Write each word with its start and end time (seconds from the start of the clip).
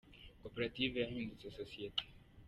Koperative 0.41 0.95
yahindutse 1.03 1.47
sosiyeti 1.57 2.03